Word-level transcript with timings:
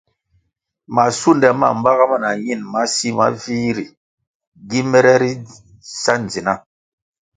Masunde 0.95 1.47
ma 1.59 1.69
baga 1.83 2.05
ma 2.11 2.17
na 2.23 2.29
ñin 2.45 2.61
masi 2.73 3.07
ma 3.17 3.25
vih 3.41 3.71
ri 3.77 3.85
gi 4.69 4.79
mere 4.91 5.13
ri 5.21 5.31
sa 6.01 6.13
ndzina. 6.21 6.53